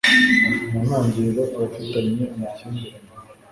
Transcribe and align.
mu 0.69 0.79
ntangiriro 0.85 1.43
abafitanye 1.55 2.23
amakimbirane 2.33 3.09